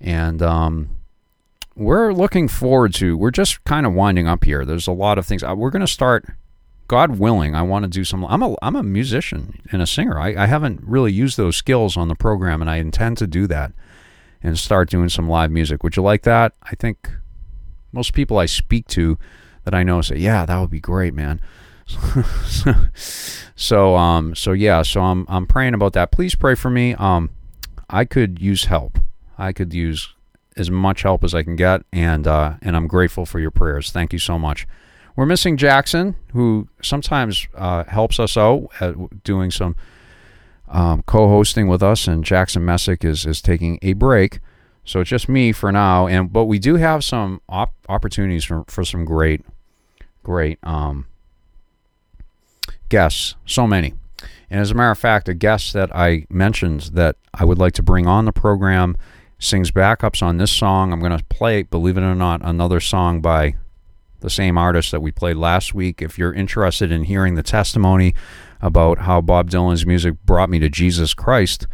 And 0.00 0.42
um, 0.42 0.90
we're 1.78 2.12
looking 2.12 2.48
forward 2.48 2.92
to, 2.94 3.16
we're 3.16 3.30
just 3.30 3.62
kind 3.64 3.86
of 3.86 3.94
winding 3.94 4.26
up 4.26 4.44
here. 4.44 4.64
There's 4.64 4.86
a 4.86 4.92
lot 4.92 5.18
of 5.18 5.26
things. 5.26 5.42
Uh, 5.42 5.54
we're 5.56 5.70
going 5.70 5.80
to 5.80 5.86
start 5.86 6.26
God 6.88 7.18
willing, 7.18 7.54
I 7.54 7.60
want 7.62 7.82
to 7.82 7.88
do 7.88 8.02
some. 8.02 8.24
I'm 8.24 8.42
a 8.42 8.56
I'm 8.62 8.74
a 8.74 8.82
musician 8.82 9.60
and 9.70 9.82
a 9.82 9.86
singer. 9.86 10.18
I, 10.18 10.34
I 10.34 10.46
haven't 10.46 10.80
really 10.82 11.12
used 11.12 11.36
those 11.36 11.54
skills 11.54 11.98
on 11.98 12.08
the 12.08 12.14
program, 12.14 12.62
and 12.62 12.70
I 12.70 12.76
intend 12.76 13.18
to 13.18 13.26
do 13.26 13.46
that 13.48 13.72
and 14.42 14.58
start 14.58 14.88
doing 14.88 15.10
some 15.10 15.28
live 15.28 15.50
music. 15.50 15.84
Would 15.84 15.96
you 15.96 16.02
like 16.02 16.22
that? 16.22 16.54
I 16.62 16.74
think 16.76 17.10
most 17.92 18.14
people 18.14 18.38
I 18.38 18.46
speak 18.46 18.86
to 18.88 19.18
that 19.64 19.74
I 19.74 19.82
know 19.82 20.00
say, 20.00 20.16
"Yeah, 20.16 20.46
that 20.46 20.58
would 20.58 20.70
be 20.70 20.80
great, 20.80 21.12
man." 21.12 21.42
so 23.54 23.96
um 23.96 24.34
so 24.34 24.52
yeah, 24.52 24.80
so 24.80 25.02
I'm 25.02 25.26
I'm 25.28 25.46
praying 25.46 25.74
about 25.74 25.92
that. 25.92 26.10
Please 26.10 26.34
pray 26.34 26.54
for 26.54 26.70
me. 26.70 26.94
Um 26.94 27.28
I 27.90 28.06
could 28.06 28.40
use 28.40 28.64
help. 28.64 28.98
I 29.36 29.52
could 29.52 29.74
use 29.74 30.14
as 30.58 30.70
much 30.70 31.02
help 31.02 31.24
as 31.24 31.34
I 31.34 31.42
can 31.42 31.56
get 31.56 31.82
and 31.92 32.26
uh 32.26 32.54
and 32.62 32.76
I'm 32.76 32.86
grateful 32.86 33.24
for 33.26 33.38
your 33.40 33.50
prayers. 33.50 33.90
Thank 33.90 34.12
you 34.12 34.18
so 34.18 34.38
much. 34.38 34.66
We're 35.18 35.26
missing 35.26 35.56
Jackson, 35.56 36.14
who 36.32 36.68
sometimes 36.80 37.48
uh, 37.56 37.82
helps 37.82 38.20
us 38.20 38.36
out 38.36 38.68
at 38.78 39.24
doing 39.24 39.50
some 39.50 39.74
um, 40.68 41.02
co-hosting 41.06 41.66
with 41.66 41.82
us, 41.82 42.06
and 42.06 42.24
Jackson 42.24 42.64
Messick 42.64 43.04
is 43.04 43.26
is 43.26 43.42
taking 43.42 43.80
a 43.82 43.94
break, 43.94 44.38
so 44.84 45.00
it's 45.00 45.10
just 45.10 45.28
me 45.28 45.50
for 45.50 45.72
now. 45.72 46.06
And 46.06 46.32
but 46.32 46.44
we 46.44 46.60
do 46.60 46.76
have 46.76 47.02
some 47.02 47.40
op- 47.48 47.74
opportunities 47.88 48.44
for, 48.44 48.62
for 48.68 48.84
some 48.84 49.04
great, 49.04 49.44
great 50.22 50.60
um, 50.62 51.06
guests. 52.88 53.34
So 53.44 53.66
many, 53.66 53.94
and 54.48 54.60
as 54.60 54.70
a 54.70 54.74
matter 54.74 54.92
of 54.92 54.98
fact, 54.98 55.28
a 55.28 55.34
guest 55.34 55.72
that 55.72 55.92
I 55.96 56.26
mentioned 56.30 56.90
that 56.92 57.16
I 57.34 57.44
would 57.44 57.58
like 57.58 57.72
to 57.72 57.82
bring 57.82 58.06
on 58.06 58.24
the 58.24 58.32
program 58.32 58.96
sings 59.38 59.70
backups 59.70 60.22
on 60.22 60.38
this 60.38 60.50
song. 60.50 60.92
I'm 60.92 61.00
going 61.00 61.16
to 61.16 61.24
play, 61.24 61.62
believe 61.62 61.96
it 61.96 62.02
or 62.02 62.14
not, 62.14 62.40
another 62.42 62.80
song 62.80 63.20
by 63.20 63.54
the 64.20 64.30
same 64.30 64.58
artist 64.58 64.90
that 64.90 65.00
we 65.00 65.12
played 65.12 65.36
last 65.36 65.74
week. 65.74 66.02
If 66.02 66.18
you're 66.18 66.32
interested 66.32 66.90
in 66.90 67.04
hearing 67.04 67.34
the 67.34 67.42
testimony 67.42 68.14
about 68.60 69.00
how 69.00 69.20
Bob 69.20 69.50
Dylan's 69.50 69.86
music 69.86 70.14
brought 70.24 70.50
me 70.50 70.58
to 70.58 70.68
Jesus 70.68 71.14
Christ, 71.14 71.66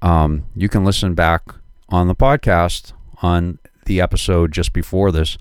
um, 0.00 0.46
you 0.54 0.68
can 0.68 0.84
listen 0.84 1.14
back 1.14 1.42
on 1.88 2.08
the 2.08 2.14
podcast 2.14 2.92
on 3.20 3.58
the 3.86 4.00
episode 4.00 4.52
just 4.52 4.72
before 4.72 5.10
this. 5.10 5.36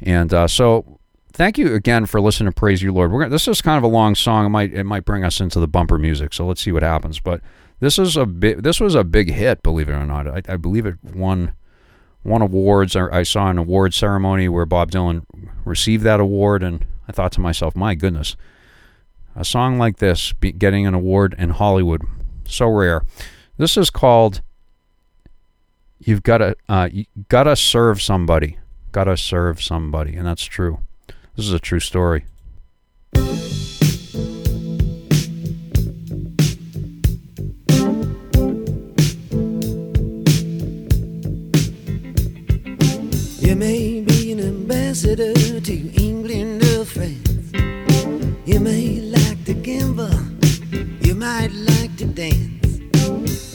And 0.00 0.32
uh, 0.34 0.46
so, 0.46 0.98
thank 1.32 1.58
you 1.58 1.74
again 1.74 2.06
for 2.06 2.20
listening 2.20 2.52
to 2.52 2.54
Praise 2.54 2.82
You 2.82 2.92
Lord. 2.92 3.12
We're 3.12 3.20
gonna, 3.20 3.30
this 3.30 3.48
is 3.48 3.62
kind 3.62 3.78
of 3.78 3.84
a 3.84 3.92
long 3.92 4.14
song. 4.14 4.46
It 4.46 4.50
might 4.50 4.74
it 4.74 4.84
might 4.84 5.04
bring 5.04 5.24
us 5.24 5.40
into 5.40 5.58
the 5.58 5.68
bumper 5.68 5.98
music. 5.98 6.34
So 6.34 6.46
let's 6.46 6.60
see 6.60 6.72
what 6.72 6.82
happens. 6.82 7.18
But 7.18 7.40
this 7.80 7.98
is 7.98 8.16
a 8.16 8.26
big 8.26 8.62
this 8.62 8.80
was 8.80 8.94
a 8.94 9.04
big 9.04 9.30
hit, 9.30 9.62
believe 9.62 9.88
it 9.88 9.92
or 9.92 10.06
not. 10.06 10.26
I, 10.26 10.42
I 10.48 10.56
believe 10.56 10.86
it 10.86 10.96
won 11.02 11.54
won 12.24 12.42
awards. 12.42 12.96
I 12.96 13.22
saw 13.22 13.48
an 13.48 13.58
award 13.58 13.94
ceremony 13.94 14.48
where 14.48 14.66
Bob 14.66 14.90
Dylan 14.90 15.24
received 15.64 16.04
that 16.04 16.20
award, 16.20 16.62
and 16.62 16.84
I 17.08 17.12
thought 17.12 17.32
to 17.32 17.40
myself, 17.40 17.76
my 17.76 17.94
goodness, 17.94 18.36
a 19.34 19.44
song 19.44 19.78
like 19.78 19.98
this 19.98 20.32
getting 20.32 20.86
an 20.86 20.94
award 20.94 21.34
in 21.38 21.50
Hollywood, 21.50 22.02
so 22.46 22.68
rare. 22.68 23.04
This 23.56 23.76
is 23.76 23.90
called 23.90 24.42
"You've 25.98 26.22
Got 26.22 26.38
to 26.38 26.56
uh, 26.68 26.88
you 26.92 27.06
Gotta 27.28 27.56
Serve 27.56 28.02
Somebody." 28.02 28.58
Gotta 28.96 29.18
serve 29.18 29.62
somebody, 29.62 30.16
and 30.16 30.26
that's 30.26 30.44
true. 30.44 30.80
This 31.36 31.46
is 31.46 31.52
a 31.52 31.58
true 31.58 31.80
story. 31.80 32.24
You 48.56 48.62
may 48.62 49.00
like 49.00 49.44
to 49.44 49.52
gamble. 49.52 50.18
You 51.02 51.14
might 51.14 51.52
like 51.52 51.94
to 51.98 52.06
dance. 52.06 52.80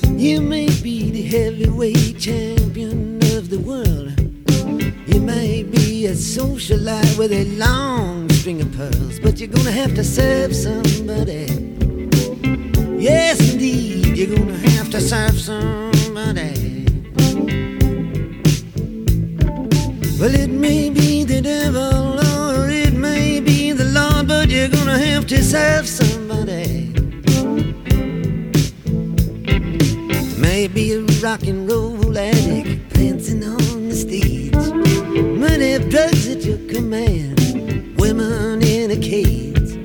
You 0.06 0.42
may 0.42 0.68
be 0.84 1.10
the 1.10 1.24
heavyweight 1.24 2.20
champion 2.20 3.16
of 3.36 3.50
the 3.50 3.58
world. 3.58 4.14
You 5.08 5.20
may 5.20 5.64
be 5.64 6.06
a 6.06 6.12
socialite 6.12 7.18
with 7.18 7.32
a 7.32 7.46
long 7.58 8.30
string 8.30 8.62
of 8.62 8.72
pearls, 8.74 9.20
but 9.20 9.40
you're 9.40 9.50
gonna 9.50 9.72
have 9.72 9.96
to 9.96 10.04
serve 10.04 10.56
somebody. 10.56 11.48
Yes, 13.02 13.54
indeed, 13.54 14.16
you're 14.16 14.38
gonna 14.38 14.56
have 14.70 14.92
to 14.92 15.02
serve 15.02 15.40
somebody. 15.40 16.86
Well, 20.20 20.36
it 20.36 20.52
may 20.52 20.92
be 20.92 21.24
the 21.24 21.42
devil 21.42 22.11
you're 24.62 24.70
gonna 24.70 25.00
have 25.00 25.26
to 25.26 25.42
serve 25.42 25.88
somebody. 25.88 26.94
Maybe 30.38 30.94
a 30.94 31.02
rock 31.24 31.42
and 31.48 31.68
roll 31.68 32.16
addict 32.16 32.94
dancing 32.94 33.44
on 33.44 33.90
the 33.90 33.96
stage. 33.96 34.54
Money, 34.54 35.80
drugs 35.90 36.28
at 36.28 36.46
your 36.46 36.60
command, 36.72 37.40
women 38.00 38.62
in 38.62 38.92
a 38.92 38.98
cage. 38.98 39.80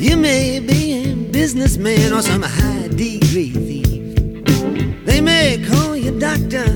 You 0.00 0.16
may 0.16 0.58
be 0.58 0.80
a 0.94 1.14
businessman 1.14 2.12
or 2.12 2.22
some 2.22 2.42
high 2.42 2.88
degree 2.88 3.52
thief. 3.52 4.16
They 5.06 5.20
may 5.20 5.64
call 5.64 5.96
you 5.96 6.18
doctor, 6.18 6.66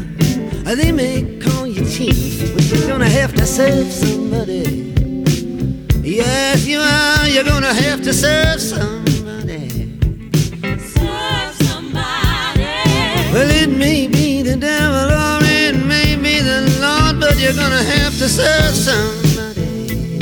or 0.64 0.76
they 0.76 0.92
may 0.92 1.40
call 1.40 1.66
you 1.66 1.84
chief, 1.90 2.54
but 2.54 2.64
you're 2.70 2.88
gonna 2.88 3.10
have 3.10 3.34
to 3.34 3.44
serve 3.44 3.90
somebody. 3.90 5.01
Yes, 6.14 6.66
you 6.66 6.78
are. 6.78 7.26
You're 7.26 7.42
gonna 7.42 7.72
have 7.72 8.02
to 8.02 8.12
serve 8.12 8.60
somebody. 8.60 9.96
Serve 10.78 11.54
somebody. 11.64 12.68
Well, 13.32 13.48
it 13.48 13.70
may 13.70 14.08
be 14.08 14.42
the 14.42 14.56
devil 14.56 15.08
or 15.10 15.40
it 15.42 15.74
may 15.74 16.16
be 16.16 16.40
the 16.40 16.68
Lord, 16.82 17.18
but 17.18 17.38
you're 17.40 17.54
gonna 17.54 17.82
have 17.82 18.12
to 18.18 18.28
serve 18.28 18.74
somebody. 18.74 20.18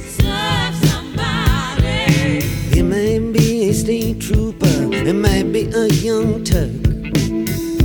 Serve 0.00 0.74
somebody. 0.84 2.44
It 2.78 2.82
may 2.84 3.18
be 3.18 3.70
a 3.70 3.72
state 3.72 4.20
trooper, 4.20 4.92
it 4.92 5.14
might 5.14 5.50
be 5.50 5.62
a 5.72 5.86
young 6.04 6.44
Turk, 6.44 6.76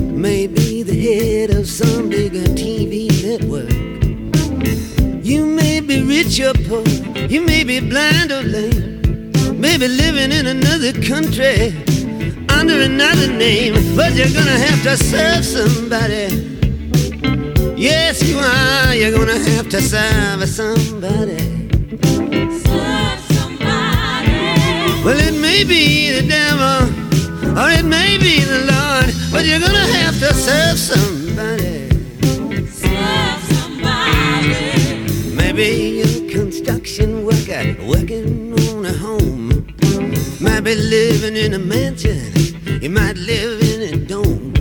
maybe 0.03 0.83
the 0.83 0.99
head 0.99 1.51
of 1.51 1.65
some 1.65 2.09
bigger 2.09 2.43
TV 2.59 3.07
network. 3.23 3.71
You 5.23 5.45
may 5.45 5.79
be 5.79 6.03
rich 6.03 6.41
or 6.41 6.53
poor, 6.67 6.83
you 7.31 7.39
may 7.39 7.63
be 7.63 7.79
blind 7.79 8.29
or 8.29 8.43
lame, 8.43 9.31
maybe 9.57 9.87
living 9.87 10.33
in 10.33 10.47
another 10.47 10.91
country 10.91 11.71
under 12.49 12.81
another 12.81 13.27
name, 13.31 13.73
but 13.95 14.13
you're 14.13 14.33
gonna 14.33 14.59
have 14.67 14.83
to 14.83 14.97
serve 14.97 15.45
somebody. 15.45 16.27
Yes, 17.77 18.21
you 18.27 18.37
are, 18.37 18.93
you're 18.93 19.17
gonna 19.17 19.39
have 19.51 19.69
to 19.69 19.81
serve 19.81 20.45
somebody. 20.49 21.39
Serve 22.65 23.21
somebody. 23.37 24.35
Well, 25.05 25.19
it 25.29 25.39
may 25.39 25.63
be 25.63 26.11
the 26.11 26.27
devil, 26.27 26.89
or 27.57 27.69
it 27.71 27.85
may 27.85 28.17
be 28.17 28.41
the 28.41 28.59
Lord, 28.73 29.09
but 29.31 29.45
you're 29.45 29.61
gonna 29.61 29.87
have 29.99 30.19
to 30.19 30.33
serve 30.33 30.77
somebody. 30.77 31.70
Construction 36.63 37.25
worker 37.25 37.75
working 37.85 38.53
on 38.69 38.85
a 38.85 38.93
home. 38.93 39.49
Might 40.39 40.61
be 40.61 40.75
living 40.75 41.35
in 41.35 41.53
a 41.53 41.59
mansion, 41.59 42.31
you 42.81 42.89
might 42.89 43.17
live 43.17 43.61
in 43.61 43.81
a 43.93 43.97
dome. 44.05 44.53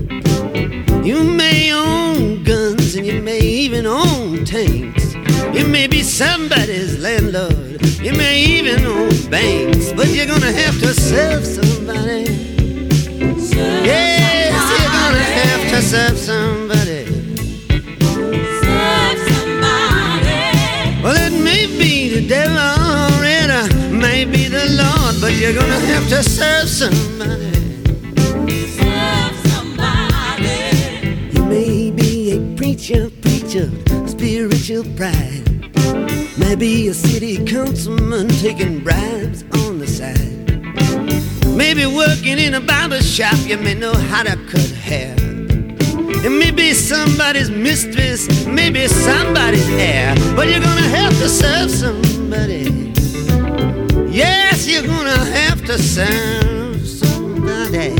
You 1.04 1.22
may 1.24 1.72
own 1.72 2.42
guns 2.44 2.94
and 2.94 3.06
you 3.06 3.20
may 3.20 3.40
even 3.40 3.86
own 3.86 4.44
tanks. 4.44 5.14
You 5.54 5.66
may 5.66 5.86
be 5.86 6.02
somebody's 6.02 6.98
landlord, 6.98 7.84
you 8.00 8.12
may 8.12 8.40
even 8.44 8.84
own 8.86 9.30
banks, 9.30 9.92
but 9.92 10.08
you're 10.08 10.26
gonna 10.26 10.52
have 10.52 10.78
to 10.80 10.94
serve 10.94 11.44
somebody. 11.44 12.24
Yes, 13.84 14.52
you're 14.72 14.94
gonna 15.00 15.26
have 15.42 15.70
to 15.70 15.82
serve 15.82 16.18
somebody. 16.18 16.69
The 22.20 22.28
devil 22.28 23.96
may 23.98 24.24
be 24.24 24.48
the 24.48 24.66
Lord, 24.76 25.20
but 25.20 25.33
you're 25.35 25.54
gonna 25.54 25.80
have 25.92 26.09
to 26.09 26.22
serve 26.22 26.68
somebody. 26.68 27.52
Serve 28.76 29.37
somebody. 29.48 30.50
You 31.33 31.44
may 31.44 31.90
be 31.90 32.33
a 32.33 32.56
preacher, 32.56 33.11
preacher, 33.22 33.70
spiritual 34.06 34.85
pride. 34.96 35.44
Maybe 36.37 36.88
a 36.88 36.94
city 36.94 37.44
councilman 37.44 38.28
taking 38.28 38.83
bribes 38.83 39.44
on 39.64 39.78
the 39.78 39.87
side. 39.87 40.37
Maybe 41.46 41.87
working 41.87 42.38
in 42.38 42.54
a 42.54 42.61
barber 42.61 43.02
shop, 43.02 43.37
you 43.46 43.56
may 43.59 43.74
know 43.74 43.94
how 43.94 44.22
to 44.22 44.37
cut 44.50 44.70
hair. 44.70 45.19
Somebody's 46.81 47.51
mistress, 47.51 48.47
maybe 48.47 48.88
somebody's 48.88 49.69
heir, 49.71 50.14
but 50.35 50.49
you're 50.49 50.61
gonna 50.61 50.88
have 50.99 51.12
to 51.19 51.29
serve 51.29 51.71
somebody. 51.71 52.93
Yes, 54.11 54.66
you're 54.66 54.87
gonna 54.87 55.25
have 55.27 55.64
to 55.66 55.79
serve 55.79 56.85
somebody. 56.85 57.95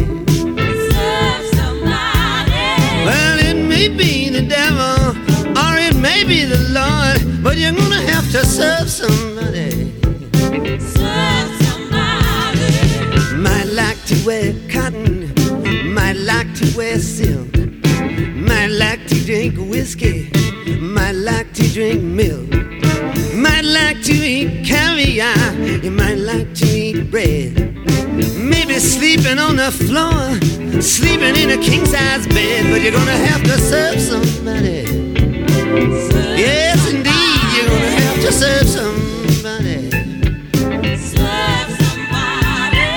Serve 0.90 1.45
somebody. 1.55 3.05
Well, 3.07 3.38
it 3.38 3.55
may 3.69 3.88
be 3.88 4.29
the 4.29 4.43
devil 4.43 5.14
or 5.57 5.77
it 5.79 5.95
may 5.95 6.25
be 6.25 6.45
the 6.45 6.59
Lord, 6.71 7.43
but 7.45 7.57
you're 7.57 7.73
gonna 7.73 8.03
have 8.12 8.29
to 8.33 8.45
serve 8.45 8.90
somebody. 8.90 9.93
Serve 10.81 11.51
somebody. 11.66 13.37
Might 13.37 13.69
like 13.73 14.03
to 14.07 14.16
wear 14.27 14.53
cotton, 14.69 15.33
might 15.95 16.16
like 16.16 16.53
to 16.57 16.77
wear 16.77 16.99
silk, 16.99 17.55
might 18.61 18.73
like 18.73 19.07
to 19.07 19.14
drink 19.25 19.57
whiskey, 19.57 20.31
might 20.81 21.12
like 21.12 21.51
to 21.55 21.66
drink 21.73 22.03
milk, 22.03 22.46
might 23.35 23.64
like 23.64 24.03
to 24.03 24.12
eat 24.12 24.66
caviar, 24.66 25.55
you 25.83 25.90
might 25.90 26.18
like 26.18 26.53
to 26.55 26.66
eat 26.66 27.11
bread. 27.11 27.55
Maybe 28.37 28.75
sleeping 28.79 29.38
on 29.38 29.57
the 29.57 29.70
floor, 29.70 30.20
sleeping 30.83 31.37
in 31.37 31.59
a 31.59 31.62
king 31.62 31.87
size 31.87 32.27
bed, 32.27 32.70
but 32.70 32.83
you're 32.83 32.92
gonna 32.92 33.23
have 33.29 33.42
to 33.44 33.57
serve 33.59 33.99
somebody. 33.99 34.85
Yes, 36.44 36.79
indeed, 36.92 37.40
you're 37.55 37.68
gonna 37.73 37.96
have 38.03 38.20
to 38.27 38.31
serve 38.31 38.68
somebody. 38.68 39.90
Serve 40.99 41.70
somebody. 41.81 42.88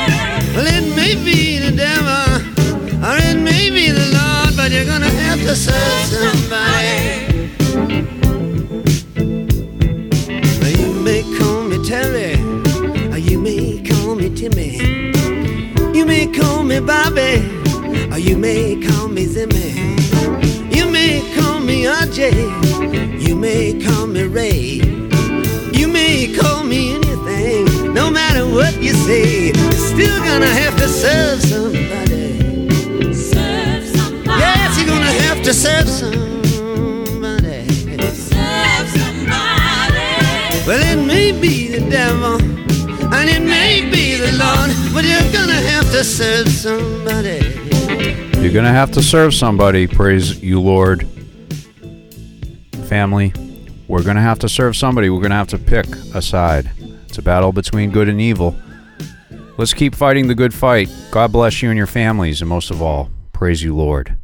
Well, 0.56 0.67
it 0.67 0.86
may 0.97 1.15
be 1.23 1.42
serve 5.56 6.06
somebody. 6.06 7.53
You 10.79 10.93
may 11.03 11.21
call 11.38 11.63
me 11.65 11.77
Terry, 11.88 12.38
you 13.19 13.39
may 13.39 13.84
call 13.84 14.15
me 14.15 14.29
Timmy. 14.29 14.77
You 15.95 16.06
may 16.06 16.27
call 16.27 16.63
me 16.63 16.79
Bobby, 16.79 17.43
you 18.19 18.38
may 18.38 18.79
call 18.82 19.08
me 19.10 19.25
Zimmy. 19.25 19.73
You 20.75 20.89
may 20.89 21.21
call 21.36 21.60
me 21.60 21.84
RJ, 21.84 23.21
you 23.27 23.36
may 23.36 23.79
call 23.84 24.08
me 24.08 24.23
Ray. 24.23 24.82
You 25.73 25.88
may 25.88 26.34
call 26.36 26.63
me 26.63 26.95
anything, 26.95 27.93
no 27.93 28.10
matter 28.10 28.45
what 28.47 28.82
you 28.82 28.93
say. 28.93 29.51
You're 29.51 29.71
still 29.73 30.19
gonna 30.23 30.47
have 30.47 30.75
to 30.77 30.88
serve 30.88 31.41
somebody. 31.41 32.12
To 35.43 35.53
serve 35.53 35.89
somebody. 35.89 37.67
Serve 37.69 38.88
somebody. 38.89 39.99
Well, 40.65 40.82
it 40.82 41.06
may 41.06 41.32
be 41.32 41.67
the 41.67 41.89
devil, 41.89 42.41
and 43.13 43.29
it 43.29 43.41
may 43.41 43.89
be 43.89 44.15
the 44.15 44.32
Lord, 44.38 44.71
but 44.93 45.03
you're 45.06 45.32
gonna 45.34 45.53
have 45.53 45.91
to 45.91 46.03
serve 46.03 46.47
somebody. 46.47 47.63
You're 48.43 48.51
going 48.51 48.65
to 48.65 48.71
have 48.71 48.91
to 48.91 49.01
serve 49.01 49.34
somebody, 49.34 49.88
praise 49.88 50.43
you, 50.43 50.60
Lord. 50.60 51.08
Family, 52.89 53.32
we're 53.88 54.03
going 54.03 54.17
to 54.17 54.21
have 54.21 54.39
to 54.39 54.49
serve 54.49 54.75
somebody. 54.75 55.10
We're 55.10 55.21
going 55.21 55.29
to 55.29 55.38
have 55.38 55.47
to 55.47 55.58
pick 55.58 55.86
a 56.13 56.21
side. 56.21 56.69
It's 57.08 57.17
a 57.17 57.21
battle 57.21 57.53
between 57.53 57.91
good 57.91 58.10
and 58.10 58.19
evil. 58.19 58.53
Let's 59.58 59.73
keep 59.73 59.95
fighting 59.95 60.27
the 60.27 60.36
good 60.36 60.53
fight. 60.53 60.89
God 61.10 61.32
bless 61.32 61.62
you 61.62 61.69
and 61.69 61.77
your 61.77 61.88
families, 61.88 62.41
and 62.41 62.49
most 62.49 62.69
of 62.69 62.82
all, 62.82 63.12
praise 63.32 63.63
you, 63.63 63.73
Lord. 63.77 64.17